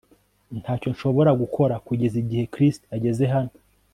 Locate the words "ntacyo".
0.59-0.87